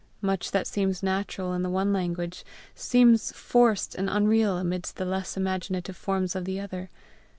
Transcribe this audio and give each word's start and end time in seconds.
Much 0.19 0.49
that 0.49 0.65
seems 0.65 1.03
natural 1.03 1.53
in 1.53 1.61
the 1.61 1.69
one 1.69 1.93
language, 1.93 2.43
seems 2.73 3.31
forced 3.33 3.93
and 3.93 4.09
unreal 4.09 4.57
amidst 4.57 4.95
the 4.95 5.05
less 5.05 5.37
imaginative 5.37 5.95
forms 5.95 6.35
of 6.35 6.43
the 6.45 6.59
other. 6.59 6.89